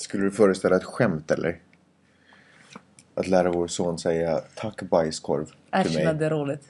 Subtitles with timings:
[0.00, 1.58] Skulle du föreställa ett skämt eller?
[3.14, 6.06] Att lära vår son säga tack bajskorv till Äsch mig.
[6.06, 6.62] vad det är roligt.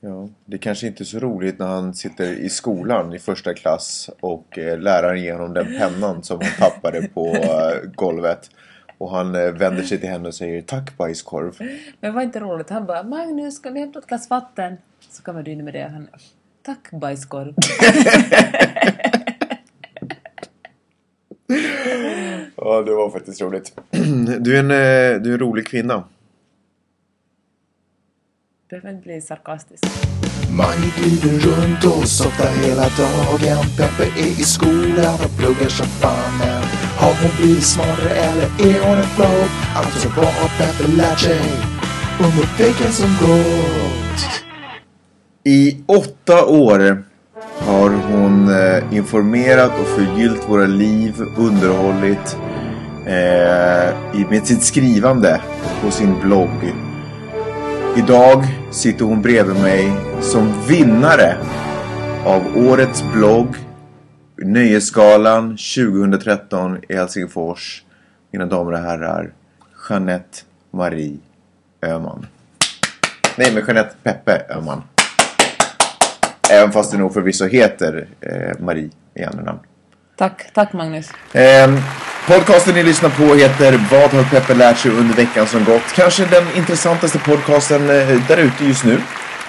[0.00, 4.10] Ja, det kanske inte är så roligt när han sitter i skolan i första klass
[4.20, 8.50] och eh, läraren ger honom den pennan som han tappade på eh, golvet.
[8.98, 11.56] Och han eh, vänder sig till henne och säger tack bajskorv.
[12.00, 12.70] Men var inte roligt?
[12.70, 14.76] Han bara Magnus, ska vi hämta ett glas vatten?
[15.10, 16.08] Så kommer du in med det han
[16.62, 17.54] Tack bajskorv.
[22.70, 23.72] Ja, det var faktiskt roligt.
[24.40, 26.04] Du är en, eh, du är en rolig kvinna.
[28.70, 29.84] Behöver inte bli sarkastisk.
[30.96, 36.62] Glider runt och softar hela dagen Peppe är i skolan och pluggar som fan men
[36.98, 39.40] Har hon blivit smartare eller är hon en flow?
[39.76, 41.40] Alltså vad har Peppe lärt sig
[42.18, 44.20] under veckan som gått?
[45.44, 47.04] I åtta år
[47.58, 52.36] har hon eh, informerat och förgyllt våra liv, underhållit
[53.10, 55.40] eh, med sitt skrivande
[55.82, 56.74] på sin blogg.
[57.96, 61.36] Idag sitter hon bredvid mig som vinnare
[62.26, 63.56] av årets blogg
[64.36, 67.82] Nöjesgalan 2013 i Helsingfors.
[68.32, 69.32] Mina damer och herrar,
[69.88, 70.38] Jeanette
[70.70, 71.18] Marie
[71.82, 72.26] Öhman.
[73.38, 74.82] Nej, men Jeanette Peppe Öhman.
[76.52, 79.60] Även fast det nog förvisso heter eh, Marie i andra namn.
[80.20, 81.12] Tack, tack Magnus.
[81.32, 81.76] Ehm,
[82.28, 85.82] podcasten ni lyssnar på heter Vad har Peppe lärt sig under veckan som gått?
[85.94, 88.98] Kanske den intressantaste podcasten eh, där ute just nu.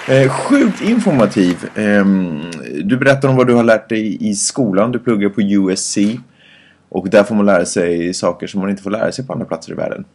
[0.07, 1.69] Eh, sjukt informativ.
[1.75, 2.41] Ehm,
[2.83, 4.91] du berättar om vad du har lärt dig i skolan.
[4.91, 5.97] Du pluggar på USC.
[6.89, 9.45] Och där får man lära sig saker som man inte får lära sig på andra
[9.45, 10.05] platser i världen.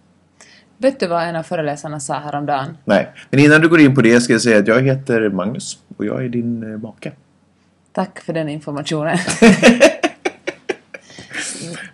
[0.79, 2.77] Vet du vad en av föreläsarna sa häromdagen?
[2.85, 5.79] Nej, men innan du går in på det ska jag säga att jag heter Magnus
[5.97, 7.13] och jag är din eh, make.
[7.93, 9.19] Tack för den informationen.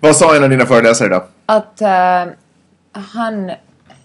[0.05, 1.25] Vad sa en av dina föreläsare då?
[1.47, 2.33] Att eh,
[2.93, 3.51] han,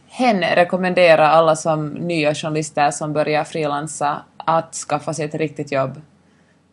[0.07, 6.01] hen rekommenderar alla som nya journalister som börjar frilansa att skaffa sig ett riktigt jobb.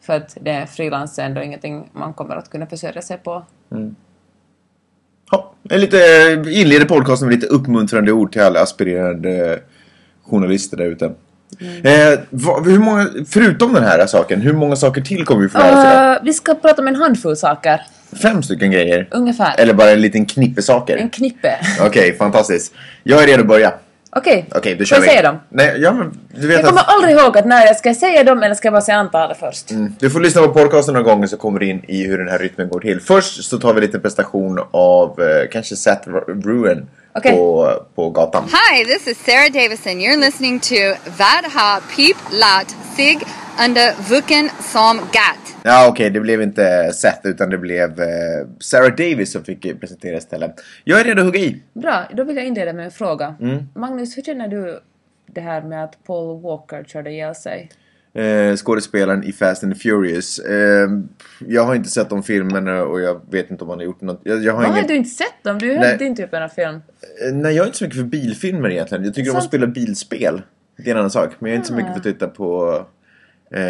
[0.06, 3.42] För att det frilans är ändå ingenting man kommer att kunna försörja sig på.
[5.30, 5.98] Ja, en lite
[6.46, 9.60] inleder podcasten med lite uppmuntrande ord till alla aspirerande
[10.22, 11.04] journalister där ute.
[11.82, 15.58] Eh, vad, hur många, förutom den här saken, hur många saker till kommer vi få
[15.58, 16.16] lära oss idag?
[16.16, 17.80] Eh, vi ska prata om en handfull saker.
[18.22, 19.08] Fem stycken grejer?
[19.10, 19.54] Ungefär.
[19.58, 20.96] Eller bara en liten knippe saker?
[20.96, 21.54] En knippe.
[21.86, 22.74] Okej, fantastiskt.
[23.02, 23.72] Jag är redo att börja.
[24.16, 25.08] Okej, Okej, då får kör jag vi.
[25.08, 25.36] säga dem?
[25.48, 26.88] Nej, ja men du vet Jag kommer att...
[26.88, 29.70] aldrig ihåg att när jag ska säga dem eller ska jag bara säga antalet först.
[29.70, 29.94] Mm.
[29.98, 32.38] Du får lyssna på podcasten några gånger så kommer du in i hur den här
[32.38, 33.00] rytmen går till.
[33.00, 36.08] Först så tar vi lite prestation av eh, kanske Seth
[36.44, 36.86] Ruin
[37.18, 37.32] Okej.
[37.32, 38.44] på, på gatan.
[38.44, 40.00] Hi, this is Sarah Davison.
[40.00, 40.74] You're listening to
[41.18, 43.18] Vad har Peep Lat Sig
[43.64, 45.56] under Vuken som Gat.
[45.62, 50.16] Ja, okej, det blev inte Seth utan det blev eh, Sarah Davis som fick presentera
[50.16, 50.54] istället.
[50.84, 51.62] Jag är redo att hugga i.
[51.72, 53.34] Bra, då vill jag inleda med en fråga.
[53.40, 53.68] Mm.
[53.74, 54.80] Magnus, hur känner du
[55.26, 57.70] det här med att Paul Walker körde ihjäl sig?
[58.14, 60.38] Eh, skådespelaren i Fast and the Furious.
[60.38, 60.88] Eh,
[61.38, 64.20] jag har inte sett de filmerna och jag vet inte om han har gjort något.
[64.24, 64.80] Jag, jag har Vad ingen...
[64.82, 65.58] har du inte sett dem?
[65.58, 66.74] Du har inte typ en film.
[66.74, 69.04] Eh, Nej, jag är inte så mycket för bilfilmer egentligen.
[69.04, 70.42] Jag tycker om att spela bilspel.
[70.76, 71.30] Det är en annan sak.
[71.38, 72.78] Men jag är inte så mycket för att titta på...
[73.54, 73.62] Eh,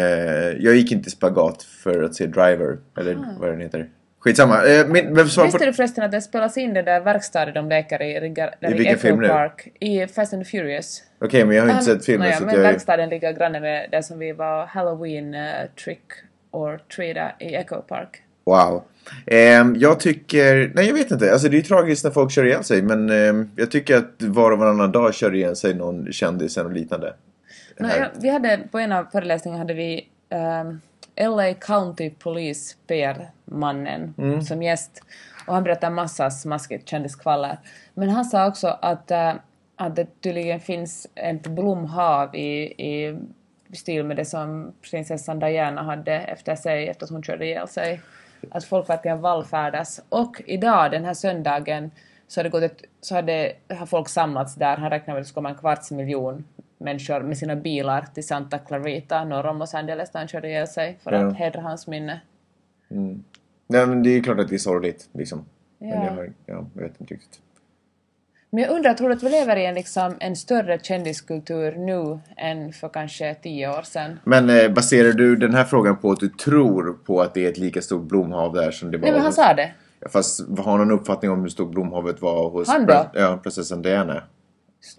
[0.59, 2.77] jag gick inte i spagat för att se Driver.
[2.97, 3.89] Eller vad den heter.
[4.25, 4.65] Skitsamma.
[4.65, 5.47] Eh, min, men svar på...
[5.47, 8.73] Visste du förresten att det spelas in den där verkstaden de leker i, där I
[8.73, 9.27] vilken Echo film nu?
[9.27, 9.67] Park?
[9.79, 11.03] I Fast and Furious.
[11.19, 12.61] Okej, men jag har inte Ah, sett filmen nåja, så men jag...
[12.61, 15.41] verkstaden ligger granne med det som vi var Halloween eh,
[15.83, 16.03] trick
[16.51, 18.21] or treata i Echo Park.
[18.45, 18.83] Wow.
[19.25, 20.71] Ehm, jag tycker...
[20.75, 21.31] Nej, jag vet inte.
[21.31, 22.81] Alltså det är ju tragiskt när folk kör ihjäl sig.
[22.81, 26.69] Men ehm, jag tycker att var och varannan dag kör ihjäl sig någon kändis eller
[26.69, 27.13] liknande.
[27.79, 27.99] No, Här.
[27.99, 30.81] ja, vi hade, på en av föreläsningarna hade vi ehm,
[31.15, 34.41] LA County Police PR-mannen Mm.
[34.41, 35.03] som gäst.
[35.47, 37.57] Och han berättade massa smaskigt kändiskvaller.
[37.93, 39.33] Men han sa också att, eh,
[39.75, 43.19] att det tydligen finns ett blomhav i, i
[43.73, 48.01] stil med det som prinsessan Diana hade efter sig efter att hon körde ihjäl sig.
[48.51, 50.01] Att folk verkligen vallfärdas.
[50.09, 51.91] Och idag, den här söndagen,
[52.27, 54.77] så, hade gått ett, så hade, har folk samlats där.
[54.77, 56.43] Han räknar med att det ska komma en kvarts miljon
[56.77, 60.67] människor med sina bilar till Santa Clarita norr om Los Angeles där han körde ihjäl
[60.67, 61.27] sig för Ja.
[61.27, 62.21] att hedra hans minne.
[63.67, 65.09] Nej, men det är klart att det är sorgligt.
[65.13, 65.45] Liksom.
[65.79, 66.05] Men Ja.
[66.05, 67.39] jag, har, ja, jag vet inte riktigt.
[68.49, 72.19] Men jag undrar, tror du att vi lever i en, liksom, en större kändiskultur nu
[72.37, 74.19] än för kanske tio år sedan?
[74.23, 77.49] Men eh, baserar du den här frågan på att du tror på att det är
[77.49, 79.35] ett lika stort blomhav där som det var Nej men han hos...
[79.35, 79.71] sa det.
[80.09, 83.05] Fast har någon uppfattning om hur stort blomhavet var hos Han då?
[83.13, 84.23] ja, prinsessan Diana?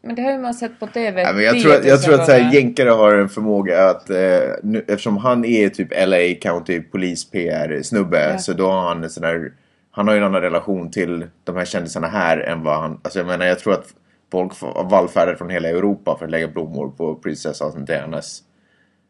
[0.02, 1.92] Men det har ju man sett på TV Ja, men jag 10 tror att, jag
[1.92, 4.16] 000 tror att så här, jänkare har en förmåga att eh,
[4.62, 8.38] nu, eftersom han är typ LA County Police PR snubbe Ja.
[8.38, 9.52] så då har han en sån här
[9.96, 13.00] han har ju en annan relation till de här kändisarna här än vad han...
[13.02, 13.86] Alltså jag menar jag tror att
[14.32, 14.52] folk
[14.90, 18.42] vallfärdar från hela Europa för att lägga blommor på prinsessan Dianas.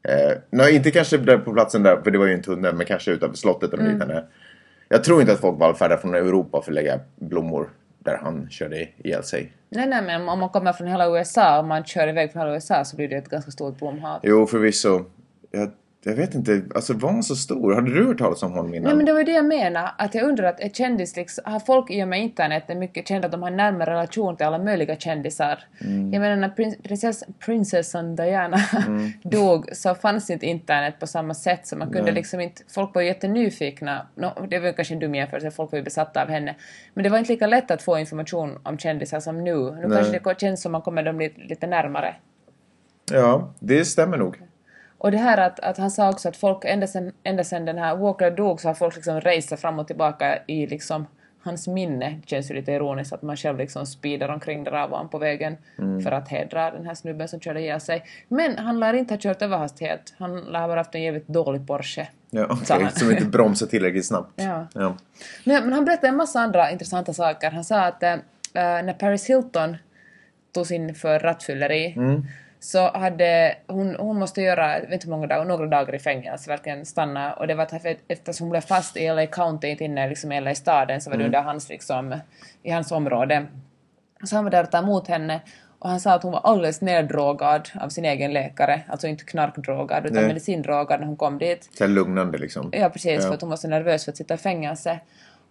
[0.09, 2.87] Eh, nej, inte kanske där på platsen där, för det var ju en tunnel, men
[2.87, 4.25] kanske utanför slottet eller liknande.
[4.89, 7.69] Jag tror inte att folk vallfärdar från Europa för att lägga blommor
[8.07, 9.53] där han körde ihjäl sig.
[9.69, 12.55] Nej, nej, men om man kommer från hela USA och man kör iväg från hela
[12.55, 14.21] USA så blir det ett ganska stort blomhav.
[14.23, 15.05] Jo, förvisso.
[15.51, 15.71] Jag,
[16.09, 17.75] jag vet inte, alltså var han så stor?
[17.75, 18.85] Hade du hört talas om honom innan?
[18.85, 21.45] Nej men det var ju det jag menar, att jag undrar att ett kändis liksom,
[21.53, 24.47] har folk i och med internet är mycket kända att de har närmare relation till
[24.47, 25.65] alla möjliga kändisar.
[25.81, 26.13] Mm.
[26.13, 28.57] Jag menar när prins, prinsess, prinsessan Diana
[28.87, 29.13] Mm.
[29.23, 33.03] dog så fanns inte internet på samma sätt så man kunde liksom inte, folk var
[33.03, 36.55] ju jättenyfikna, no, det var kanske en dum jämförelse, folk var ju besatta av henne,
[36.95, 39.71] men det var inte lika lätt att få information om kändisar som nu.
[39.71, 42.15] Nu kanske det känns som man kommer dem lite, lite närmare.
[43.13, 44.37] Ja, det stämmer nog.
[44.99, 47.79] Och det här att, att han sa också att folk, ända sen, ända sen den
[47.79, 51.07] här Walker dog så har folk liksom sig fram och tillbaka i liksom
[51.47, 52.19] hans minne.
[52.21, 55.57] Det känns ju lite ironiskt att man själv liksom speedar omkring där honom på vägen
[56.03, 58.05] för att hedra den här snubben som körde ihjäl sig.
[58.29, 60.15] Men han lär inte ha kört över hastighet.
[60.19, 62.07] Han lär ha haft en jävligt dålig Porsche.
[62.31, 62.91] Ja, han.
[62.91, 64.33] Som inte bromsar tillräckligt snabbt.
[64.37, 64.67] Ja.
[64.75, 64.97] ja.
[65.45, 67.51] Men, men han berättade en massa andra intressanta saker.
[67.51, 68.17] Han sa att äh,
[68.53, 69.77] när Paris Hilton
[70.53, 71.95] togs in för rattfylleri
[72.61, 76.51] så hade hon, hon måste göra, vet inte hur många dagar, några dagar i fängelse,
[76.51, 77.33] verkligen stanna.
[77.33, 80.41] Och det var för, eftersom hon blev fast i LA County, inte inne liksom i
[80.41, 82.15] LA staden, så var det under hans liksom,
[82.63, 83.47] i hans område.
[84.25, 85.41] Så han var där och tog emot henne
[85.79, 90.07] och han sa att hon var alldeles neddrogad av sin egen läkare, alltså inte knarkdrogad
[90.07, 90.27] utan Nej.
[90.27, 91.71] medicindrogad när hon kom dit.
[91.79, 92.69] Så lugnande liksom.
[92.73, 93.29] Ja, precis, Ja.
[93.29, 95.01] för att hon var så nervös för att sitta i fängelse.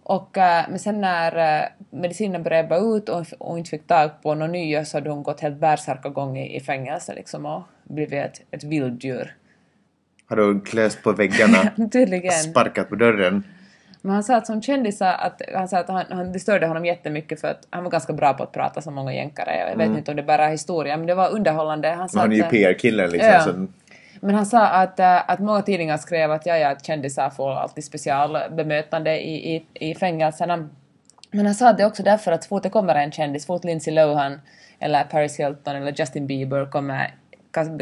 [0.08, 4.10] Och, eh, men sen när eh, medicinen började ebba ut och och inte fick tag
[4.22, 8.12] på någon ny så hade hon gått helt bärsärkagång i, i fängelse liksom och blivit
[8.12, 9.34] ett, ett vilddjur.
[10.28, 11.70] Har du kläst på väggarna?
[11.92, 12.32] Tydligen.
[12.32, 13.44] Sparkat på dörren?
[14.02, 16.84] Men han sa att som kändisar, att, han sa att han, han, det störde honom
[16.84, 19.68] jättemycket för att han var ganska bra på att prata som många jänkare.
[19.70, 21.88] Jag vet inte om det bara är historia, men det var underhållande.
[21.88, 23.30] Han sa Han är ju eh, PR-killen liksom.
[23.30, 23.40] Ja.
[23.40, 23.66] Så,
[24.26, 27.52] Men han sa att, äh, att många tidningar skrev att ja, ja, att kändisar får
[27.52, 30.68] alltid specialbemötande i, i, i fängelserna.
[31.30, 33.46] Men han sa att det är också därför att så fort det kommer en kändis,
[33.46, 34.40] fort Lindsay Lohan
[34.78, 37.14] eller Paris Hilton eller Justin Bieber kommer,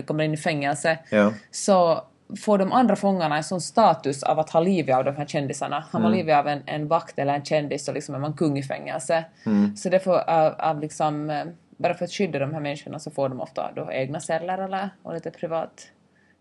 [0.06, 1.32] kommer in i fängelse Ja.
[1.50, 2.02] så
[2.44, 5.84] får de andra fångarna en sån status av att ha livet av de här kändisarna.
[5.90, 8.58] Har man livet av en, en vakt eller en kändis så liksom är man kung
[8.58, 9.24] i fängelse.
[9.76, 11.44] Så det får av, av liksom, eh,
[11.76, 14.90] bara för att skydda de här människorna så får de ofta då egna celler eller
[15.02, 15.86] och lite privat,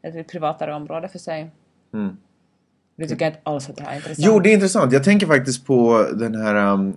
[0.04, 1.52] ett privatare område för sig.
[2.96, 4.28] Du tycker inte alls att det här är intressant?
[4.28, 4.94] Jo, det är intressant.
[4.94, 6.94] Jag tänker faktiskt på den här um,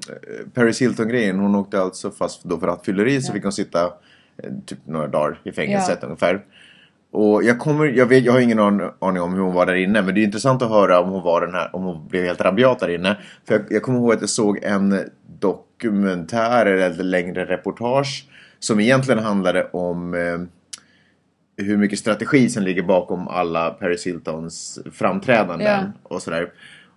[0.55, 1.39] Paris Hilton-grejen.
[1.39, 5.41] Hon åkte alltså fast då för rattfylleri så fick hon sitta eh, typ några dagar
[5.45, 6.45] i fängelset ungefär.
[7.11, 9.75] Och jag kommer, jag vet, jag har ingen an- aning om hur hon var där
[9.75, 10.03] inne.
[10.03, 12.41] Men det är intressant att höra om hon var den här, om hon blev helt
[12.41, 13.17] rabiat där inne.
[13.45, 14.99] För jag, jag kommer ihåg att jag såg en
[15.39, 18.29] dokumentär eller ett längre reportage.
[18.59, 20.39] Som egentligen handlade om eh,
[21.57, 25.83] hur mycket strategi som ligger bakom alla Paris Hiltons framträdanden Ja.
[26.03, 26.49] och sådär.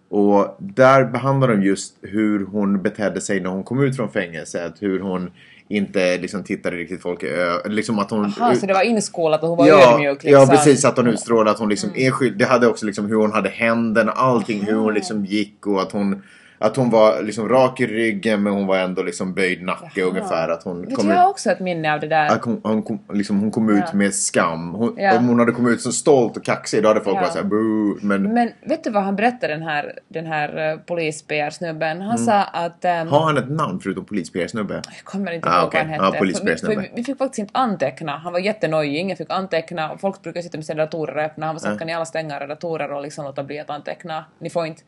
[0.10, 4.74] Och där behandlar de just hur hon betedde sig när hon kom ut från fängelset.
[4.80, 5.32] Hur hon
[5.68, 8.26] inte liksom tittade riktigt folk i ö- Liksom att hon...
[8.26, 10.42] Aha, så det var inskolat och hon var Ja, ödmjuk liksom.
[10.42, 10.86] ja, precis.
[10.86, 12.38] Att hon utstrålade att hon liksom är skydd.
[12.38, 14.64] Det hade också liksom hur hon hade händerna, allting.
[14.66, 16.24] Hur hon liksom gick och att hon...
[16.62, 20.50] Att hon var liksom rak i ryggen men hon var ändå liksom böjd nacke ungefär.
[20.50, 21.14] Att hon Vet kom ut...
[21.16, 22.28] jag har också ett minne av det där.
[22.32, 23.98] Att hon, hon, kom, liksom, hon kom ut Ja.
[23.98, 24.74] med skam.
[24.74, 25.18] Hon, Ja.
[25.18, 27.22] Om hon hade kommit ut så stolt och kaxig då hade folk Ja.
[27.22, 27.98] bara såhär boo.
[28.02, 32.02] Men Men vet du vad han berättade den här, den här uh, polis-PR-snubben?
[32.02, 32.86] Han sa att...
[32.86, 34.74] ehm, har han ett namn förutom polis-PR-snubbe?
[34.74, 35.80] Jag kommer inte Ah, ihåg okej.
[35.80, 36.58] vad han hette.
[36.58, 38.18] för, för vi fick faktiskt inte anteckna.
[38.18, 39.98] Han var jättenojig, ingen fick anteckna.
[39.98, 41.46] Folk brukar sitta med sina datorer öppna.
[41.46, 43.70] Han var så att kan ni alla stänga era datorer och liksom låta bli att
[43.70, 44.26] anteckna.
[44.40, 44.82] Ni får inte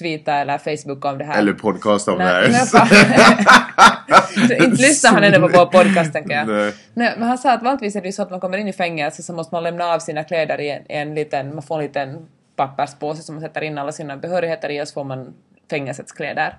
[0.00, 1.38] tweeta eller Facebook om det här.
[1.38, 2.86] Eller podcast om det Nej, men här.
[4.48, 6.48] Så inte lyssnar han ännu på vår podcast tänker jag.
[6.48, 6.72] Nej.
[6.94, 8.72] Nej, men han sa att vanligtvis är det ju så att man kommer in i
[8.72, 11.74] fängelse så måste man lämna av sina kläder i en, i en liten, man får
[11.74, 12.26] en liten
[12.56, 15.34] papperspåse som man sätter in alla sina behörigheter i och så får man
[15.70, 16.56] fängelsets kläder.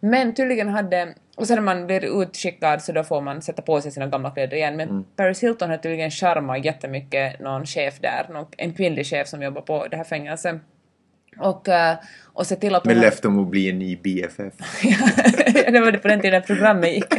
[0.00, 3.80] Men tydligen hade, och sen när man blir utskickad så då får man sätta på
[3.80, 4.76] sig sina gamla kläder igen.
[4.76, 9.42] Men Paris Hilton hade tydligen charmat jättemycket någon chef där, någon, en kvinnlig chef som
[9.42, 10.56] jobbar på det här fängelset.
[11.38, 11.96] Och, eh,
[12.40, 14.52] och se till att Med hon- löfte om att bli en ny BFF.
[15.72, 17.14] det var det på den tiden programmet gick.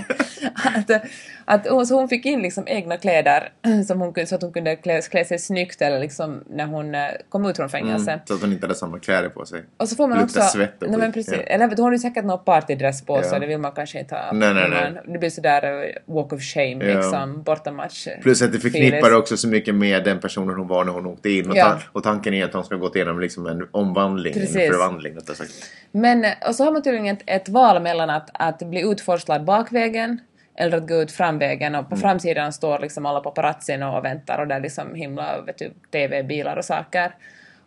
[0.75, 1.01] att,
[1.45, 3.49] att hon, så hon fick in liksom egna kläder
[3.87, 7.01] som hon, så att hon kunde klä, klä sig snyggt eller liksom när hon eh,
[7.29, 8.11] kom ut från fängelse.
[8.11, 9.61] Mm, så att hon inte hade samma kläder på sig.
[9.77, 10.41] Och så får man också...
[10.41, 11.33] svett och nej, men precis.
[11.37, 11.43] ja.
[11.43, 13.23] Eller hon har ju säkert någon partydress på Ja.
[13.23, 14.31] så det vill man kanske inte ha.
[14.33, 14.93] Nej, nej, nej.
[15.07, 16.95] Det blir sådär eh, walk of shame Ja.
[16.97, 18.07] liksom, bortamatch.
[18.21, 19.19] Plus att det förknippar Feelings.
[19.19, 21.49] också så mycket med den personen hon var när hon åkte in.
[21.49, 21.65] Och, Ja.
[21.69, 24.55] ta- och tanken är att hon ska gått igenom liksom en omvandling, Precis.
[24.55, 25.10] en förvandling.
[25.15, 25.51] Rättare sagt.
[25.91, 30.21] Men, och så har man tydligen ett, ett val mellan att, att bli utforslad bakvägen
[30.55, 32.01] eller att gå ut framvägen och på Mm.
[32.01, 36.57] framsidan står liksom alla paparazzin och väntar och där är liksom himla vet du, TV-bilar
[36.57, 37.15] och saker.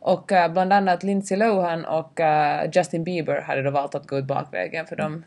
[0.01, 4.19] Och eh, bland annat Lindsay Lohan och eh, Justin Bieber hade då valt att gå
[4.19, 5.25] ut bakvägen för de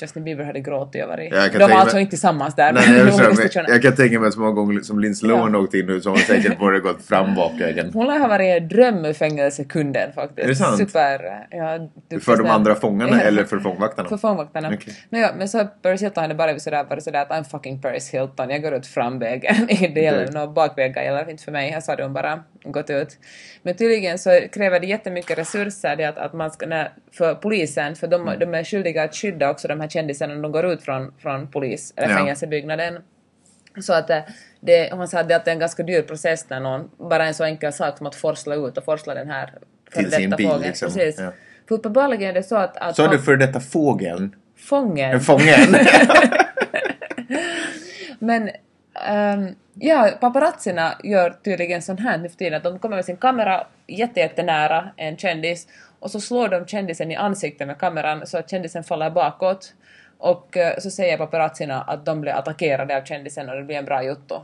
[0.00, 1.28] Justin Bieber hade gråtit över i...
[1.28, 2.72] Ja, jag de var alltså inte tillsammans där.
[2.72, 3.68] Nej, jag, stationerna.
[3.68, 5.58] jag kan tänka mig att så många gånger som Lindsay Lohan Ja.
[5.58, 7.90] åkte in nu så har hon säkert både gått fram bakvägen.
[7.94, 10.38] Hon lär ha varit drömfängelsekunden faktiskt.
[10.38, 10.78] Är det sant?
[10.78, 11.46] Super...
[11.50, 13.20] Ja, duktig För de andra fångarna Ja.
[13.20, 14.08] eller för fångvaktarna?
[14.08, 14.68] För fångvaktarna.
[14.74, 14.94] Okej.
[15.10, 18.50] Nåja, men så Paris Hilton hade bara sådär, bara sådär att I'm fucking Paris Hilton,
[18.50, 19.54] jag går ut framvägen.
[19.68, 20.34] det gäller Okej.
[20.34, 21.70] några bakvägar gäller inte för mig.
[21.70, 23.18] Här hade hon bara gått ut.
[23.62, 27.94] Men tydligen så kräver det jättemycket resurser det att, att man ska, när, för polisen,
[27.96, 28.26] för Mm.
[28.38, 31.14] de, de är skyldiga att skydda också de här kändisarna när de går ut från,
[31.18, 32.16] från polis eller Ja.
[32.16, 32.98] fängelsebyggnaden.
[33.80, 34.18] Så att eh,
[34.60, 37.44] det, hon sa att det är en ganska dyr process när någon, bara en så
[37.44, 39.46] enkel sak som att forsla ut och forsla den här
[39.92, 40.62] före Till sin detta bil, fågeln.
[40.62, 40.86] liksom.
[40.92, 41.20] Precis.
[41.20, 41.32] Ja.
[41.68, 42.76] För uppenbarligen är det så att...
[42.76, 44.36] att man- du för detta fågeln?
[44.56, 45.20] Fången.
[45.20, 45.58] Fången?
[48.18, 48.50] Men
[48.94, 53.16] ehm, ja, paparazzerna gör tydligen sånt här nu för tiden att de kommer med sin
[53.16, 55.68] kamera jätte, jättenära en kändis
[55.98, 59.74] och så slår de kändisen i ansiktet med kameran så att kändisen faller bakåt
[60.18, 63.84] och eh, så säger paparazzerna att de blir attackerade av kändisen och det blir en
[63.84, 64.42] bra jotto.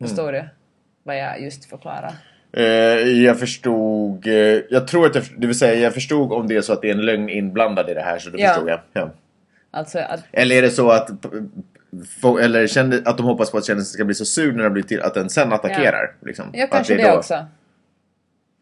[0.00, 0.44] Förstår du
[1.02, 2.12] vad jag just förklarar?
[2.52, 2.64] Eh,
[3.24, 4.26] jag förstod...
[4.26, 4.32] eh,
[4.70, 5.24] jag tror att jag...
[5.36, 7.90] Det vill säga, jag förstod om det är så att det är en lögn inblandad
[7.90, 8.48] i det här, så då Ja.
[8.48, 8.80] förstod jag.
[8.92, 9.10] Ja.
[9.70, 11.10] Alltså att Eller är det så att...
[12.42, 14.82] Eller kände, att de hoppas på att kändisen ska bli så sur när den blir
[14.82, 16.12] till att den sen attackerar?
[16.26, 16.50] Liksom.
[16.52, 17.46] Ja, Att kanske är det då- också.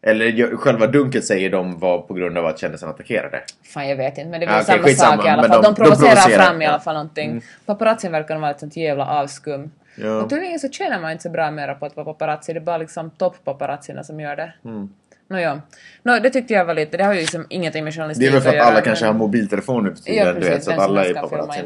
[0.05, 3.41] Eller själva dunket säger de var på grund av att kändisen attackerade.
[3.73, 5.51] Fan jag vet inte men det är Ja, okej, samma skitsamma, sak i alla fall.
[5.51, 6.71] de- De, de provocerar, provocerar, fram i ja.
[6.71, 7.41] alla fall någonting.
[7.65, 9.71] Paparazzin verkar vara ett sånt jävla avskum.
[9.95, 10.21] Ja.
[10.21, 12.53] Och tydligen så tjänar man inte så bra mera på att vara paparazzi.
[12.53, 14.53] Det är bara liksom toppaparazzierna som gör det.
[14.65, 14.89] Mm.
[15.29, 15.61] Nåja.
[16.03, 18.31] Nå, det tyckte jag var lite, det har ju liksom ingenting med journalistik Det är
[18.31, 20.55] väl för att göra, alla kanske men- har mobiltelefoner nu för tiden, Ja, du precis.
[20.55, 21.61] vet, så att alla är paparazzi.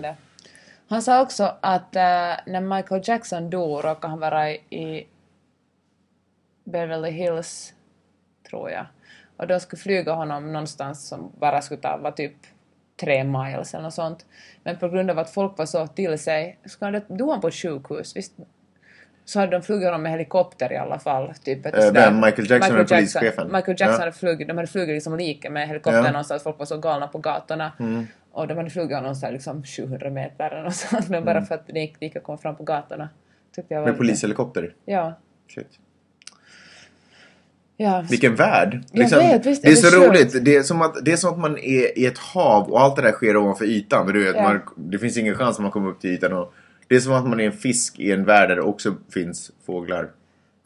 [0.90, 2.02] Han sa också att eh,
[2.46, 5.08] när Michael Jackson dog råkade han vara i
[6.64, 7.74] Beverly Hills,
[8.50, 8.86] tror jag.
[9.38, 12.34] Och de skulle flyga honom någonstans som bara skulle ta var typ
[13.00, 14.26] tre miles eller något sånt.
[14.64, 17.48] Men på grund av att folk var så till sig, så han dog han på
[17.48, 18.34] ett sjukhus, visst?
[19.26, 21.34] Så hade de flugit honom med helikopter i alla fall.
[21.44, 22.16] Typ, Eh, sådär- vem?
[22.22, 23.48] Michael Jackson polischefen?
[23.52, 24.00] Michael Jackson Ja.
[24.00, 26.00] hade flugit, de hade flugit liksom like med helikopter Ja.
[26.00, 26.12] Mm.
[26.14, 27.72] någonstans, folk var så galna på gatorna.
[28.38, 31.42] Och de hade flugit honom så här liksom 700 meter eller något sånt, men bara
[31.46, 33.10] för att det gick, det gick att komma fram på gatorna.
[33.56, 34.74] Tyckte jag var Med polishelikopter.
[34.86, 35.20] Ja.
[35.56, 35.68] Shit.
[37.78, 38.06] ja.
[38.10, 38.84] Vilken värld!
[38.92, 40.10] Jag vet, visst det är är så det sjukt.
[40.36, 40.46] roligt.
[40.46, 42.96] Det är, som att, det är som att man är i ett hav och allt
[42.96, 44.06] det där sker ovanför ytan.
[44.06, 44.44] Men du vet, Ja.
[44.44, 46.34] man, det finns ingen chans att man kommer upp till ytan.
[46.34, 46.54] Och
[46.88, 49.52] det är som att man är en fisk i en värld där det också finns
[49.66, 50.10] fåglar.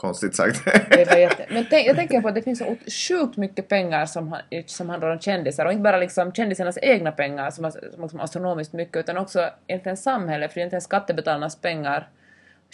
[0.01, 0.65] Konstigt sagt.
[0.89, 1.45] Det var jätte...
[1.49, 2.75] Men tänk, jag tänker på att det finns så
[3.07, 7.51] sjukt mycket pengar som, som handlar om kändisar och inte bara liksom kändisarnas egna pengar
[7.51, 7.71] som är
[8.07, 12.07] som astronomiskt mycket utan också egentligen samhället för egentligen skattebetalarnas pengar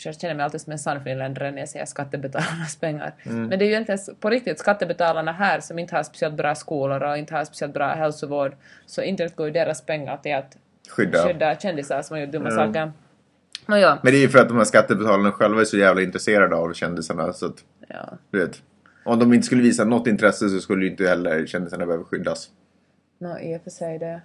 [0.06, 3.14] jag känner mig alltid som en sann finländare när jag säger skattebetalarnas pengar.
[3.24, 7.04] Men det är ju egentligen på riktigt skattebetalarna här som inte har speciellt bra skolor
[7.04, 8.56] och inte har speciellt bra hälsovård
[8.86, 10.58] så inte går ju deras pengar till att
[10.90, 11.28] Skydda.
[11.28, 12.92] skydda kändisar som har gjort dumma saker.
[13.68, 14.00] Nåja.
[14.04, 16.74] Men det är ju för att de här skattebetalarna själva är så jävla intresserade av
[16.74, 17.34] kändisarna.
[17.34, 18.18] Så att, Ja.
[18.32, 18.62] du vet.
[19.06, 22.50] Om de inte skulle visa något intresse så skulle ju inte heller kändisarna behöva skyddas.
[23.20, 24.22] Nå, i och för sig det.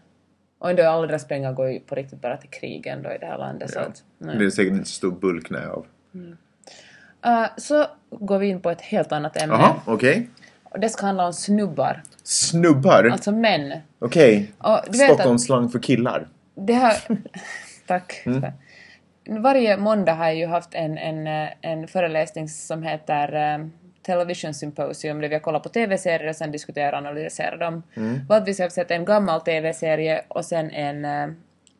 [0.58, 3.26] Och ändå alla deras pengar går ju på riktigt bara till krigen då i det
[3.26, 3.70] här landet.
[3.70, 3.82] Så, Ja.
[3.82, 4.38] att, nej.
[4.38, 5.86] Det är säkert inte så stor bulknä av.
[7.26, 9.54] Uh, så går vi in på ett helt annat ämne.
[9.54, 10.28] Jaha, okej.
[10.64, 12.02] Och det ska handla om snubbar.
[12.22, 13.04] Snubbar?
[13.04, 13.72] Alltså män.
[13.98, 14.52] Okej.
[14.58, 16.28] Att Stockholmsslang för killar.
[16.54, 16.96] det här...
[17.86, 18.22] Tack.
[18.26, 18.44] Mm.
[19.26, 21.26] Varje måndag har jag ju haft en, en,
[21.60, 23.66] en föreläsning som heter eh,
[24.02, 27.82] Television Symposium där vi har kollat på TV-serier och sen diskuterat och analyserat dem.
[27.96, 28.26] Mm.
[28.28, 31.28] Vanligtvis har vi sett en gammal TV-serie och sen en, eh,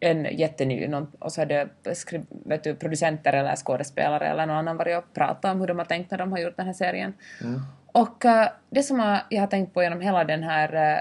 [0.00, 0.88] en jätteny.
[0.88, 5.12] Någon, och så hade skri- vet du, producenter eller skådespelare eller någon annan varit och
[5.14, 7.14] pratat om hur de har tänkt när de har gjort den här serien.
[7.92, 11.00] Och eh, det som jag- jag har tänkt på genom hela den här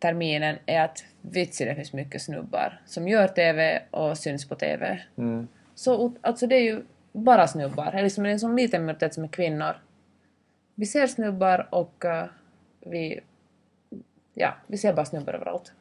[0.00, 5.00] terminen är att vitsi det finns mycket snubbar som gör TV och syns på TV.
[5.78, 6.82] Så alltså det är ju
[7.12, 7.92] bara snubbar.
[7.92, 9.76] Det är liksom en sån liten minoritet som är kvinnor.
[10.74, 12.26] Vi ser snubbar och eh,
[12.80, 13.20] vi...
[14.34, 15.72] Ja, vi ser bara snubbar överallt.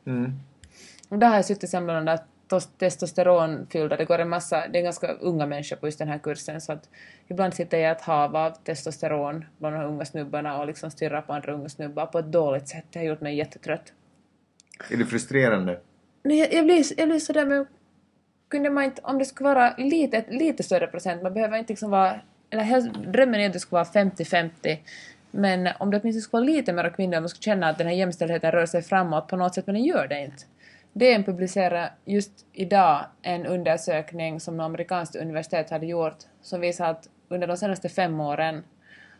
[1.09, 3.95] Och där har jag suttit sen bland annat tos- testosteronfyllda.
[3.97, 6.71] Det går en massa, det är ganska unga människor på just den här kursen så
[6.71, 6.89] att
[7.27, 10.91] ibland sitter jag i ett hav av testosteron bland de här unga snubbarna och liksom
[10.91, 12.85] stirrar på andra unga snubbar på ett dåligt sätt.
[12.91, 13.93] Det har gjort mig jättetrött.
[14.91, 15.79] Är det frustrerande?
[16.23, 17.65] Nej, jag, jag, blir, jag blir sådär men
[18.49, 21.91] kunde man inte, om det skulle vara lite, lite större procent, man behöver inte liksom
[21.91, 24.77] vara, eller helst, drömmen är att det skulle vara 50-50,
[25.31, 27.93] men om det åtminstone skulle vara lite mer kvinnor, man skulle känna att den här
[27.93, 30.43] jämställdheten rör sig framåt på något sätt, men den gör det inte.
[30.93, 37.09] DN publicerar just idag en undersökning som något amerikanskt universitet hade gjort som visar att
[37.29, 38.63] under de senaste fem åren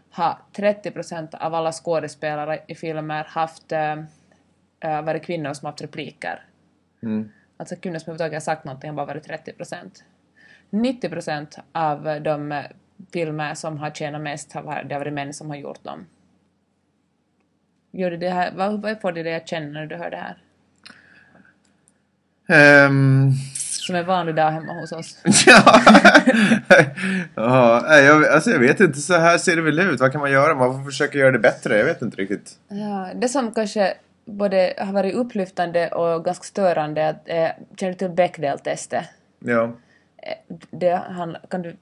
[0.10, 3.96] har 30 procent av alla skådespelare i filmer haft äh,
[5.04, 6.46] varit kvinnor som haft repliker.
[7.04, 7.32] Mm.
[7.58, 10.04] Alltså kvinnor som överhuvudtaget har sagt någonting har bara varit 30 procent.
[10.70, 12.64] 90 procent av de eh,
[13.14, 16.06] filmer som har tjänat mest har varit, det har varit män som har gjort dem.
[17.92, 20.18] Gör det det här, vad, vad får det dig att känna när du hör det
[20.18, 20.38] här?
[22.50, 25.18] Ehm, Som en vanlig dag hemma hos oss.
[25.46, 25.82] ja,
[27.36, 30.00] ja jag, alltså jag vet inte, så här ser det väl ut.
[30.00, 30.56] Vad kan man göra?
[30.56, 31.78] Man får försöka göra det bättre.
[31.78, 32.52] Jag vet inte riktigt.
[32.68, 33.94] Ja, det som kanske
[34.28, 39.06] både har varit upplyftande och ganska störande, att, eh, känner du till Bechdel-testet?
[39.40, 39.64] Ja.
[40.18, 41.76] Eh, Det han, kan du...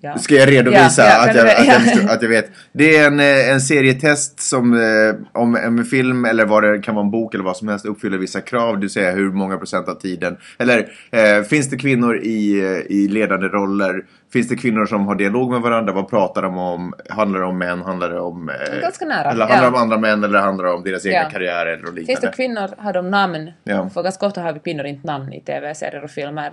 [0.00, 0.18] Ja.
[0.18, 1.80] Ska jag redovisa Ja, ja, att, jag, att, jag ja.
[1.80, 2.50] förstår, att jag vet?
[2.72, 6.94] Det är en, eh, en serietest som eh, om en film eller vad det kan
[6.94, 8.74] vara en bok eller vad som helst uppfyller vissa krav.
[8.74, 10.36] Det vill säga hur många procent av tiden.
[10.58, 14.04] Eller eh, finns det kvinnor i, eh, i ledande roller?
[14.32, 15.92] Finns det kvinnor som har dialog med varandra?
[15.92, 16.94] Vad pratar de om?
[17.08, 17.82] Handlar det om män?
[17.82, 18.48] Handlar det om...
[18.48, 20.24] Eh, Ganska nära, Eller handlar det om andra män?
[20.24, 21.72] Eller handlar det om deras egna karriärer?
[21.72, 22.06] Och liknande?
[22.06, 23.50] Finns det kvinnor, har de namn?
[23.94, 26.52] För ganska ofta har vi kvinnor inte namn i tv-serier och filmer.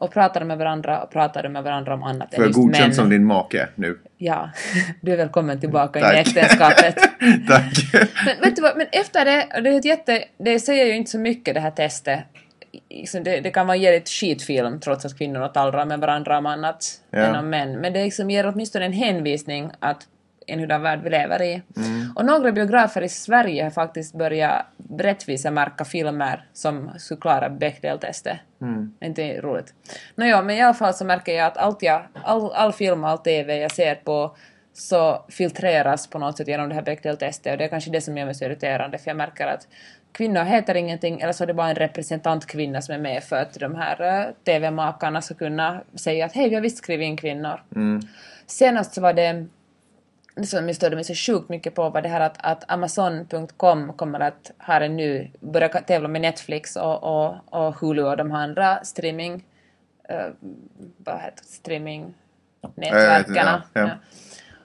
[0.00, 2.58] Och pratar de med varandra och pratar de med varandra om annat Får än just
[2.80, 2.94] män.
[2.94, 3.98] som din make nu?
[4.18, 4.50] Ja,
[5.00, 6.94] du är välkommen tillbaka in i äktenskapet.
[7.48, 7.72] Tack.
[8.26, 11.10] Men vet du vad, men efter det, det är ett jätte, det säger ju inte
[11.10, 12.20] så mycket det här testet.
[12.90, 16.46] Liksom det, det kan vara ge ett skitfilm trots att kvinnor talar med varandra om
[16.46, 17.18] annat Ja.
[17.18, 17.72] än om män.
[17.80, 20.02] Men det liksom ger åtminstone en hänvisning att
[20.50, 21.62] en hurdan värld vi lever i.
[21.76, 22.12] Mm.
[22.16, 24.66] Och några biografer i Sverige har faktiskt börjat
[24.98, 28.38] rättvisa märka filmer som skulle klara Bechdel-testet.
[28.60, 28.94] Mm.
[29.00, 29.74] Inte roligt.
[30.14, 33.10] Nåja, men i alla fall så märker jag att allt jag, all, all film och
[33.10, 34.36] all TV jag ser på
[34.72, 38.16] så filtreras på något sätt genom det här Bechdel-testet och det är kanske det som
[38.16, 39.66] gör mig så irriterande för jag märker att
[40.12, 43.54] kvinnor heter ingenting eller så är det bara en representantkvinna som är med för att
[43.54, 47.62] de här uh, TV-makarna ska kunna säga att hej, vi har visst skrivit in kvinnor.
[47.76, 48.00] Mm.
[48.46, 49.46] Senast så var det
[50.46, 54.20] som jag störde mig så sjukt mycket på var det här att, att Amazon.com kommer
[54.20, 58.84] att ha en ny, börja tävla med Netflix och, och, och Hulu och de andra
[58.84, 59.44] streaming,
[60.08, 60.26] eh,
[60.98, 63.62] vad heter det, streamingnätverkarna.
[63.72, 63.88] Ja, ja.
[63.88, 63.90] Ja.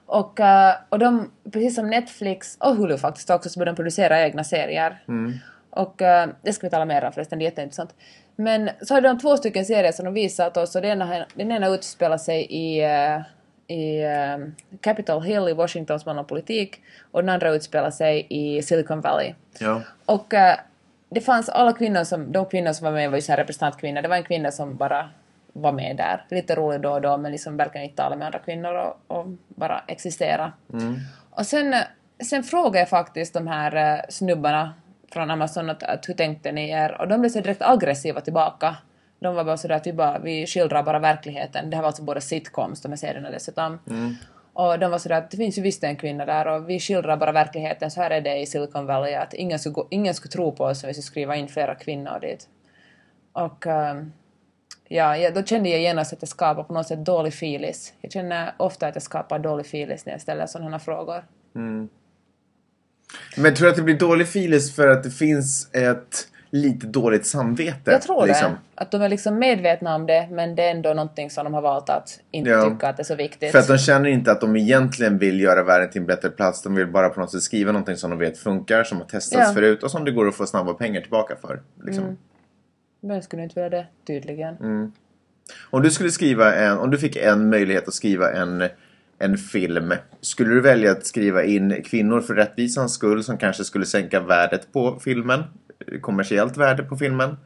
[0.06, 4.22] Och, eh, och de, precis som Netflix och Hulu faktiskt också, så börjar de producera
[4.22, 5.02] egna serier.
[5.70, 7.94] Och eh, det ska vi tala mer om förresten, det är jätteintressant.
[8.36, 11.52] Men så har de två stycken serier som de visat oss och den ena, den
[11.52, 13.20] ena utspelar sig i, eh,
[13.66, 14.38] i eh,
[14.80, 19.00] Capitol Hill i Washington som handlar om politik och den andra utspelar sig i Silicon
[19.00, 19.34] Valley.
[19.58, 19.82] Ja.
[20.06, 20.56] Och eh,
[21.08, 24.02] det fanns alla kvinnor som, de kvinnor som var med var ju så här representantkvinnor.
[24.02, 25.10] Det var en kvinna som bara
[25.52, 26.24] var med där.
[26.30, 29.26] Lite rolig då och då men liksom verkligen inte tala med andra kvinnor och, och
[29.48, 30.52] bara existera.
[31.30, 31.74] Och sen,
[32.24, 34.74] sen frågade jag faktiskt de här eh, snubbarna
[35.12, 37.00] från Amazon att, att hur tänkte ni er?
[37.00, 38.76] Och de blev så direkt aggressiva tillbaka.
[39.18, 41.70] De var bara sådär att vi, bara, vi skildrar bara verkligheten.
[41.70, 43.78] Det här var alltså båda sitcoms, de här serierna dessutom.
[44.52, 47.16] Och de var sådär att det finns ju visst en kvinna där och vi skildrar
[47.16, 47.90] bara verkligheten.
[47.90, 50.64] Så här är det i Silicon Valley att ingen skulle, gå, ingen skulle tro på
[50.64, 52.48] oss om vi skulle skriva in flera kvinnor dit.
[53.32, 54.12] Och ehm,
[54.88, 57.92] ja, då kände jag genast att jag skapar på något sätt dålig filis.
[58.00, 61.24] Jag känner ofta att jag skapar dålig filis när jag ställer sådana här frågor.
[63.36, 66.28] Men tror du att det blir dålig filis för att det finns ett
[66.62, 67.90] lite dåligt samvete?
[67.90, 68.52] Jag tror liksom?
[68.52, 68.58] det.
[68.74, 71.62] Att de är liksom medvetna om det men det är ändå någonting som de har
[71.62, 72.70] valt att inte Ja.
[72.70, 73.52] tycka att det är så viktigt.
[73.52, 76.62] För att de känner inte att de egentligen vill göra världen till en bättre plats.
[76.62, 79.48] De vill bara på något sätt skriva någonting som de vet funkar, som har testats
[79.48, 79.54] Ja.
[79.54, 81.60] förut och som det går att få snabba pengar tillbaka för.
[81.84, 82.16] Liksom.
[83.00, 84.56] Men skulle inte vilja det, tydligen.
[84.56, 84.92] Mm.
[85.70, 88.64] Om du skulle skriva en, om du fick en möjlighet att skriva en,
[89.18, 89.94] en film.
[90.20, 94.72] Skulle du välja att skriva in kvinnor för rättvisans skull som kanske skulle sänka värdet
[94.72, 95.42] på filmen?
[96.00, 97.36] Kommersiellt värde på filmen?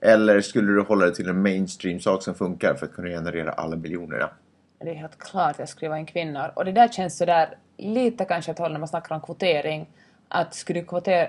[0.00, 3.52] Eller skulle du hålla det till en mainstream sak som funkar för att kunna generera
[3.52, 4.30] alla miljonerna?
[4.80, 6.52] Det är helt klart att jag skriver in kvinnor.
[6.56, 9.86] Och det där känns sådär lite kanske att hålla när man snackar om kvotering.
[10.28, 11.28] Att skulle du kvotera...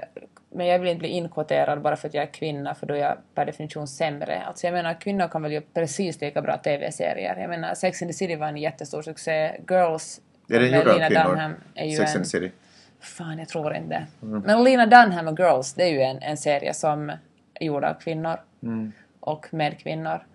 [0.52, 3.00] Men jag vill inte bli inkvoterad bara för att jag är kvinna för då är
[3.00, 4.44] jag per definition sämre.
[4.44, 7.38] Alltså jag menar kvinnor kan väl göra precis lika bra TV-serier.
[7.40, 9.52] Jag menar Sex and the City var en jättestor succé.
[9.70, 11.24] Girls Är det med kvinnor?
[11.26, 12.18] Dunham är ju Sex en...
[12.18, 12.52] and the City?
[13.00, 14.06] Fan, jag tror inte.
[14.20, 17.10] Men Lena Dunham och Girls, det är ju en, en serie som
[17.54, 18.38] är gjord av kvinnor.
[19.20, 20.26] och med kvinnor.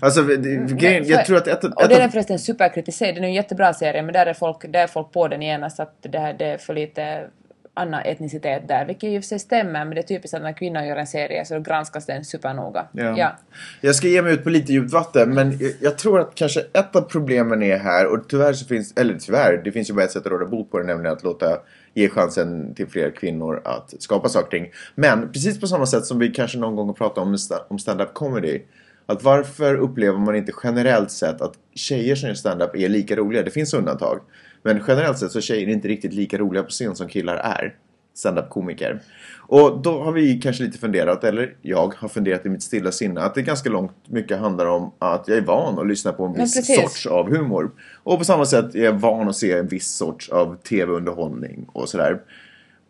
[0.00, 3.14] Alltså, det, grejen, jag tror att ett, och ett, den är förresten superkritiserad.
[3.14, 5.80] Den är en jättebra serie men där är folk, där är folk på den genast
[5.80, 7.26] att det, här, det är för lite
[7.74, 8.86] annan etnicitet där.
[8.86, 11.44] Vilket ju för sig stämmer men det är typiskt att när kvinnor gör en serie
[11.44, 12.86] så granskas den supernoga.
[12.92, 13.18] Ja.
[13.18, 13.36] ja.
[13.80, 16.96] Jag ska ge mig ut på lite djupt vatten men jag, tror att kanske ett
[16.96, 20.12] av problemen är här och tyvärr så finns, eller tyvärr, det finns ju bara ett
[20.12, 21.58] sätt att råda bot på det nämligen att låta
[21.94, 24.72] ge chansen till fler kvinnor att skapa saker och ting.
[24.94, 27.36] Men precis på samma sätt som vi kanske någon gång har pratat om
[27.68, 28.60] om stand-up comedy.
[29.06, 33.42] Att varför upplever man inte generellt sett att tjejer som gör stand-up är lika roliga?
[33.42, 34.20] Det finns undantag.
[34.62, 37.74] Men generellt sett så är tjejer inte riktigt lika roliga på scen som killar är.
[38.14, 39.00] Stand-up-komiker.
[39.38, 43.20] Och då har vi kanske lite funderat, eller jag har funderat i mitt stilla sinne,
[43.20, 46.32] att det ganska långt mycket handlar om att jag är van att lyssna på en
[46.32, 47.70] viss sorts av humor.
[48.02, 51.88] Och på samma sätt är jag van att se en viss sorts av tv-underhållning och
[51.88, 52.20] sådär.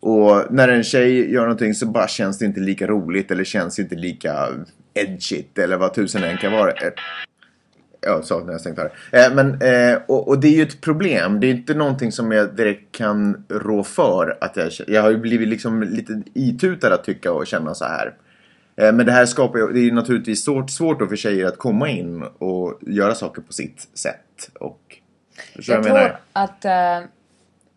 [0.01, 3.79] Och när en tjej gör någonting så bara känns det inte lika roligt eller känns
[3.79, 4.49] inte lika
[4.95, 6.73] edgigt eller vad tusen än kan vara.
[8.03, 8.93] Eh, Ja, så när jag stängt här.
[9.13, 11.41] Eh, men, eh, och, och det är ju ett problem.
[11.41, 14.39] Det är inte någonting som jag direkt kan rå för.
[14.41, 18.15] Att jag, jag har ju blivit liksom lite itutad att tycka och känna så här.
[18.77, 21.47] Eh, men det här skapar ju, det är ju naturligtvis svårt, svårt då för tjejer
[21.47, 24.51] att komma in och göra saker på sitt sätt.
[24.61, 24.81] Och,
[25.55, 26.19] Jag jag tror menar?
[26.33, 26.65] att...
[26.65, 27.09] eh,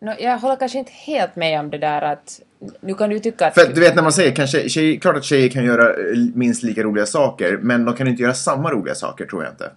[0.00, 2.40] nå, jag håller kanske inte helt med om det där att...
[2.80, 3.54] Nu kan du tycka att...
[3.54, 5.92] För du vet när man säger kanske, tjejer, klart att tjejer kan göra
[6.34, 7.58] minst lika roliga saker.
[7.62, 9.70] Men de kan inte göra samma roliga saker tror jag inte.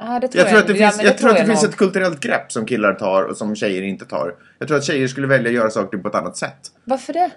[0.00, 1.48] Ah, det tror Jag tror att det ja, finns, men jag tror att det jag
[1.48, 4.34] finns ett kulturellt grepp som killar tar och som tjejer inte tar.
[4.58, 6.58] Jag tror att tjejer skulle välja att göra saker på ett annat sätt.
[6.84, 7.30] Varför det?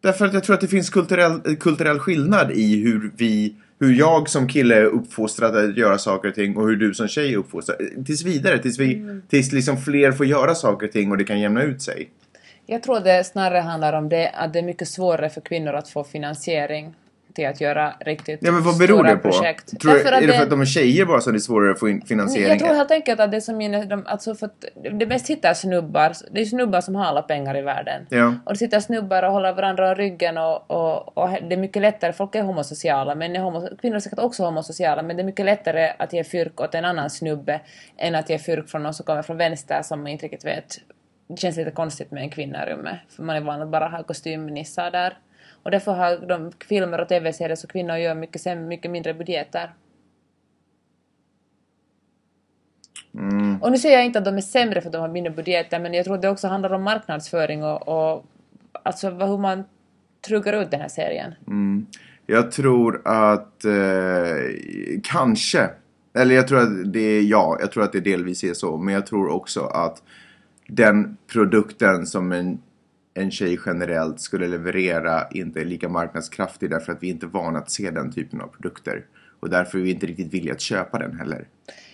[0.00, 4.28] Därför att jag tror att det finns kulturell, kulturell skillnad i hur vi hur jag
[4.28, 7.38] som kille är uppfostrad att göra saker och ting och hur du som tjej är
[7.38, 7.76] uppfostrad.
[8.06, 9.22] Tills vidare, tills, vi, Mm.
[9.28, 12.10] tills liksom fler får göra saker och ting och det kan jämna ut sig.
[12.66, 15.88] Jag tror det snarare handlar om det att det är mycket svårare för kvinnor att
[15.88, 16.94] få finansiering
[17.34, 19.30] till att göra riktigt Ja men vad beror stora det på?
[19.30, 19.80] projekt.
[19.80, 21.80] Tror, Därför är det för att de är tjejer bara som det är svårare att
[21.80, 22.48] få in finansiering?
[22.48, 24.64] Jag tror helt enkelt att det som är, de, alltså för att
[24.98, 28.06] det mest hittar snubbar, det är snubbar som har alla pengar i världen.
[28.08, 28.34] Ja.
[28.44, 31.82] Och det sitter snubbar och håller varandra om ryggen och, och, och det är mycket
[31.82, 35.24] lättare, folk är homosociala, men är homo, kvinnor är säkert också homosociala, men det är
[35.24, 37.60] mycket lättare att ge fyrk åt en annan snubbe
[37.96, 40.78] än att ge fyrk från någon som kommer från vänster som man inte riktigt vet.
[41.28, 43.88] Det känns lite konstigt med en kvinna i rummet, för man är van att bara
[43.88, 45.18] ha kostymnissar där.
[45.62, 49.72] Och därför har de filmer och tv-serier så kvinnor gör mycket, mycket mindre budgeter.
[53.60, 55.80] Och nu säger jag inte att de är sämre för att de har mindre budgeter,
[55.80, 58.24] men jag tror det också handlar om marknadsföring och, och
[58.82, 59.64] alltså vad- hur man
[60.26, 61.34] truggar ut den här serien.
[62.26, 64.36] Jag tror att eh,
[65.02, 65.70] kanske,
[66.18, 68.76] eller jag tror att det är ja, jag tror att det delvis är så.
[68.76, 70.02] Men jag tror också att
[70.66, 72.58] den produkten som en,
[73.14, 77.58] en tjej generellt skulle leverera inte är lika marknadskraftig därför att vi inte är vana
[77.58, 79.04] att se den typen av produkter.
[79.40, 81.48] Och därför är vi inte riktigt villiga att köpa den heller.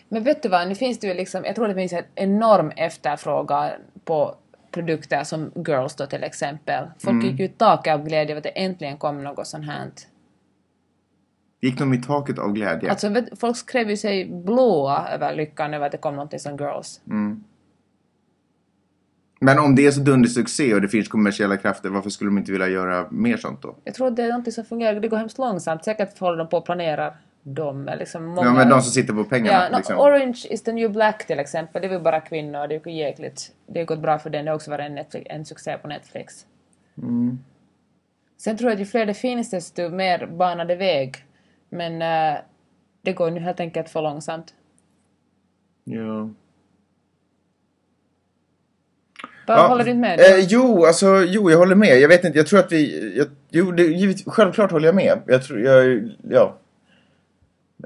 [0.09, 2.71] Men vet du vad, nu finns det ju liksom, jag tror det finns en enorm
[2.77, 3.71] efterfrågan
[4.05, 4.35] på
[4.71, 6.85] produkter som Girls då till exempel.
[6.99, 9.91] Folk gick ju i taket av glädje över att det äntligen kom något sånt här.
[11.61, 12.91] Gick de i taket av glädje?
[12.91, 16.57] Alltså vet, folk skrev ju sig blåa över lyckan över att det kom någonting som
[16.57, 17.01] Girls.
[19.39, 22.53] Men om det är så dundersuccé och det finns kommersiella krafter, varför skulle de inte
[22.53, 23.75] vilja göra mer sånt då?
[23.85, 25.85] Jag tror att det är någonting som fungerar, det går hemskt långsamt.
[25.85, 27.91] Säkert håller de på att planera dem.
[27.99, 28.47] Liksom många...
[28.49, 29.65] Ja, men de som sitter på pengarna.
[29.65, 29.99] Ja, no, liksom.
[29.99, 32.97] Orange is the new black till exempel, det är väl bara kvinnor, det är ju
[32.97, 33.53] jäkligt.
[33.67, 35.89] Det har gått bra för den, det har också varit en, Netflix, en succé på
[35.89, 36.47] Netflix.
[36.99, 37.39] Mm.
[38.37, 41.17] Sen tror jag att ju fler det finns desto mer banade väg.
[41.69, 42.41] Men eh,
[43.03, 44.55] det går nu helt enkelt för långsamt.
[45.85, 46.31] Ja.
[49.57, 50.21] Bara håller du med?
[50.21, 52.01] Eh, jo, alltså, jo, jag håller med.
[52.01, 53.15] Jag vet inte, jag tror att vi...
[53.17, 55.19] Jag, jo, det, givet, självklart håller jag med.
[55.27, 56.57] Jag tror, jag, ja.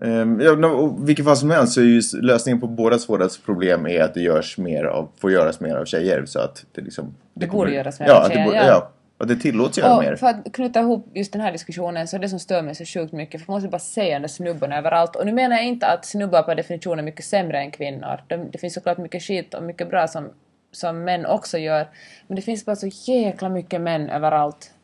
[0.00, 3.86] Um, ja, no, vilket fall som helst så är ju lösningen på bådas våras problem
[3.86, 7.14] är att det görs mer av, får göras mer av tjejer så att det liksom...
[7.34, 8.66] Det borde göras mer ja, av att det tjejer, ja.
[8.66, 8.92] ja.
[9.22, 10.16] Att det tillåts göra Och mer.
[10.16, 12.84] för att knyta ihop just den här diskussionen så är det som stör mig så
[12.84, 15.16] sjukt mycket för man måste bara säga de där snubbarna överallt.
[15.16, 18.20] Och nu menar jag inte att snubbar per definition är mycket sämre än kvinnor.
[18.28, 20.28] De, det finns såklart mycket skit och mycket bra som,
[20.72, 21.88] som män också gör.
[22.26, 24.74] Men det finns bara så jäkla mycket män överallt.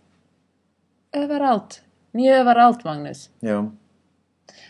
[1.12, 1.83] Överallt.
[2.11, 3.31] Ni är överallt Magnus.
[3.40, 3.70] Ja.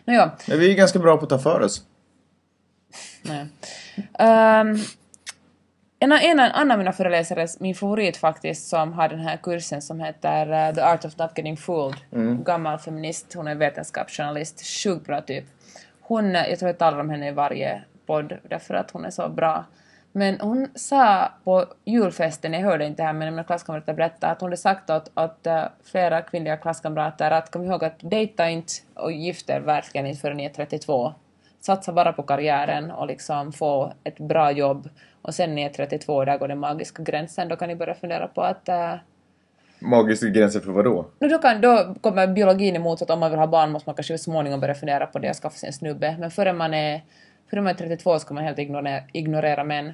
[0.05, 0.33] Nåja.
[0.49, 1.83] Men vi är ganska bra på att ta för oss.
[3.23, 3.47] Nej.
[4.19, 4.77] Ehm,
[5.99, 10.01] en, en, annan av mina föreläsare, min favorit faktiskt, som har den här kursen som
[10.01, 11.99] heter eh, The Art of Not Getting Fooled.
[12.45, 15.45] Gammal feminist, hon är vetenskapsjournalist, sjukt bra typ.
[16.01, 19.11] Hon, eh, jag tror jag talar om henne i varje podd därför att hon är
[19.11, 19.65] så bra.
[20.13, 24.47] Men hon sa på julfesten, jag hörde inte här men mina klasskamrater berättade att hon
[24.47, 29.13] hade sagt åt, åt äh, flera kvinnliga klasskamrater att kom ihåg att dejta inte och
[29.13, 31.15] gift er verkligen inte förrän ni är 32.
[31.61, 34.89] Satsa bara på karriären och liksom få ett bra jobb
[35.23, 37.95] och sen när ni är 32, där går den magiska gränsen, då kan ni börja
[37.95, 38.95] fundera på att äh,
[39.81, 41.07] Magiska gränser för vad då?
[41.19, 43.95] No, då, kan, då kommer biologin emot att om man vill ha barn måste man
[43.95, 46.17] kanske så småningom börja fundera på det och skaffa sig en snubbe.
[46.19, 47.03] Men före man är,
[47.57, 49.93] man är 32 ska man helt ignorera, ignorera män.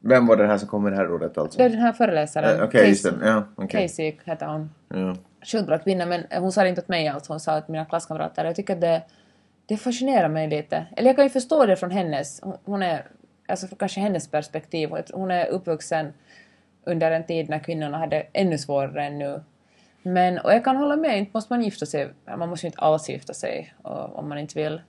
[0.00, 1.58] Vem var det här som kom med det här rådet alltså?
[1.58, 2.70] Det är den här föreläsaren.
[2.74, 3.18] Eh, just Casey-.
[3.26, 3.82] Ja, okej.
[3.82, 4.70] Casey heter hon.
[4.88, 5.16] Ja.
[5.52, 7.84] Sjukt bra kvinna men hon sa det inte åt mig alls, hon sa till mina
[7.84, 8.44] klasskamrater.
[8.44, 9.02] Jag tycker att det,
[9.66, 10.86] det fascinerar mig lite.
[10.96, 13.04] Eller jag kan ju förstå det från hennes, hon- är,
[13.48, 14.90] alltså kanske hennes perspektiv.
[15.12, 16.12] Hon är uppvuxen
[16.84, 19.40] under en tid när kvinnorna hade ännu svårare än nu.
[20.02, 22.80] Men, och jag kan hålla med, inte måste man gifta sig, man måste ju inte
[22.80, 24.80] alls gifta sig och, om man inte vill.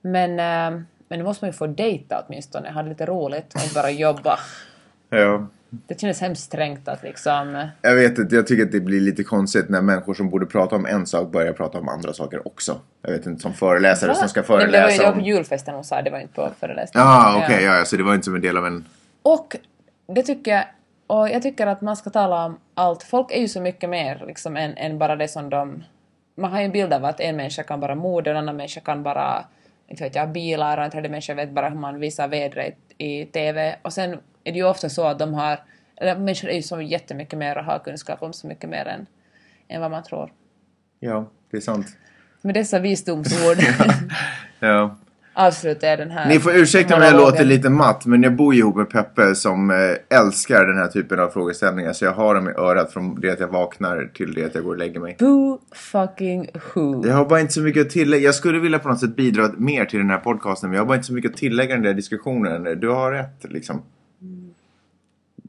[0.00, 3.90] Men, eh, men då måste man ju få dejta åtminstone, ha lite roligt och bara
[3.90, 4.38] jobba.
[5.10, 5.46] ja.
[5.70, 7.68] Det känns hemskt strängt att liksom...
[7.82, 10.76] Jag vet inte, jag tycker att det blir lite konstigt när människor som borde prata
[10.76, 12.80] om en sak börjar prata om andra saker också.
[13.02, 15.18] Jag vet inte, som föreläsare som ska Nej, men det var föreläsa det var på
[15.18, 15.24] om...
[15.24, 17.08] julfesten hon sa, det var inte på föreläsningen.
[17.08, 18.84] Ja, okej, ja, ja, så det var inte som en del av en...
[19.22, 19.56] Och
[20.06, 20.64] det tycker jag,
[21.06, 23.02] och jag tycker att man ska tala om allt.
[23.02, 25.84] Folk är ju så mycket mer liksom än, än bara det som de...
[26.34, 28.80] Man har ju en bild av att en människa kan bara mode, en annan människa
[28.80, 29.44] kan bara
[29.92, 33.24] inte vet jag, bilar och en tredje människa vet bara hur man visar vädret i
[33.24, 33.76] TV.
[33.82, 34.12] Och sen
[34.44, 35.60] är det ju ofta så att de har...
[35.96, 39.06] Eller människor är ju så jättemycket mer och har kunskap om så mycket mer än,
[39.68, 40.32] än vad man tror.
[41.00, 41.96] Ja, det är sant.
[42.42, 43.56] Med dessa visdomsord
[44.60, 44.96] Ja.
[45.34, 48.54] Avslutar jag den här Ni får ursäkta om jag låter lite matt, men jag bor
[48.54, 51.92] ju ihop med Peppe som eh, älskar den här typen av frågeställningar.
[51.92, 54.64] Så jag har dem i örat från det att jag vaknar till det att jag
[54.64, 55.16] går och lägger mig.
[55.18, 57.06] Boo fucking who.
[57.06, 58.24] Jag har bara inte så mycket att tillägga.
[58.24, 60.88] Jag skulle vilja på något sätt bidra mer till den här podcasten, men jag har
[60.88, 62.80] bara inte så mycket att tillägga i den där diskussionen.
[62.80, 63.82] Du har rätt, liksom.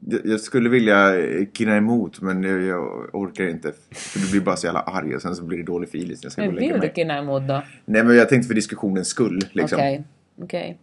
[0.06, 3.72] Jag- skulle vilja eh, kinna emot, men jag, jag orkar inte.
[3.90, 6.32] För du blir bara så jävla arg och sen så blir det dålig så Jag
[6.32, 6.92] ska Men vill du mig.
[6.94, 7.62] kinna emot då?
[7.84, 9.78] Nej, men jag tänkte för diskussionens skull, liksom.
[9.78, 10.04] Okej,
[10.42, 10.78] okej.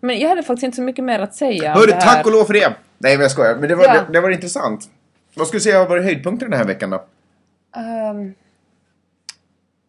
[0.00, 2.54] Men jag hade faktiskt inte så mycket mer att säga Hörru, tack och lov för
[2.54, 2.74] det!
[2.98, 3.56] Nej, men jag skojar.
[3.56, 3.92] Men det var, Ja.
[3.92, 4.90] det, det var intressant.
[5.36, 7.04] Vad skulle du säga har varit höjdpunkten den här veckan då?
[7.76, 8.34] Ehm,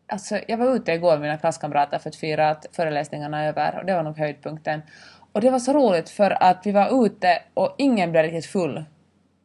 [0.07, 3.79] alltså, jag var ute igår med mina klasskamrater för att fira att föreläsningarna är över
[3.79, 4.81] och det var nog höjdpunkten.
[5.35, 8.83] Och det var så roligt för att vi var ute och ingen blev riktigt full.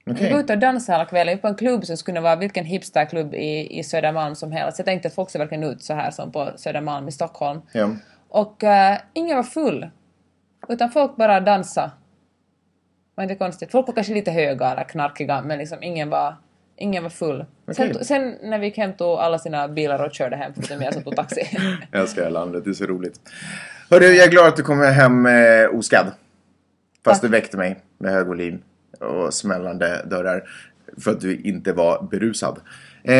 [0.04, 0.32] Vi Okej.
[0.32, 3.78] var ute och dansade hela kvällen på en klubb som skulle vara vilken hipsterklubb i,
[3.78, 4.78] i Södermalm som helst.
[4.78, 7.60] Jag tänkte att folk ser verkligen ut så här som på Södermalm i Stockholm.
[7.72, 7.90] Ja.
[8.28, 9.90] Och eh, ingen var full.
[10.68, 11.90] Utan folk bara dansade.
[13.14, 13.70] var inte konstigt.
[13.70, 16.36] Folk var kanske lite höga eller knarkiga men liksom ingen var,
[16.76, 17.44] ingen var full.
[17.66, 17.94] Okej.
[17.94, 20.94] Sen, sen när vi gick hem tog alla sina bilar och körde hem förutom jag
[20.94, 21.40] som tog taxi.
[21.92, 23.20] Jag älskar det här landet, det är så roligt.
[23.90, 26.06] Hörru, jag är glad att du kommer hem eh, oskadd.
[27.04, 27.30] Fast Tack.
[27.30, 28.58] du väckte mig med hög volym
[29.00, 30.42] och smällande dörrar.
[31.04, 32.60] För att du inte var berusad.
[33.04, 33.14] Eh,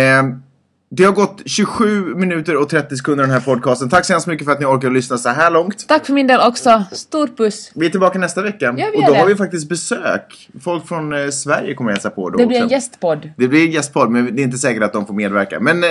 [0.93, 3.89] det har gått 27 minuter och 30 sekunder den här podcasten.
[3.89, 5.89] Tack så hemskt mycket för att ni orkade lyssna så här långt.
[5.89, 6.85] Tack för min del också.
[6.93, 7.71] Stor puss.
[7.75, 8.75] Vi är tillbaka nästa vecka.
[8.79, 9.19] Ja, och då det.
[9.19, 10.49] har vi faktiskt besök.
[10.65, 12.75] Folk från eh, Sverige kommer hälsa på då Det blir en också.
[12.75, 13.31] gästpodd.
[13.37, 15.61] Det blir en gästpodd, men det är inte säkert att de får medverka.
[15.61, 15.91] Men eh,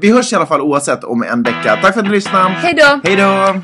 [0.00, 1.78] vi hörs i alla fall oavsett om en vecka.
[1.82, 2.48] Tack för att ni lyssnade.
[2.48, 3.00] Hej då!
[3.04, 3.60] Hej då!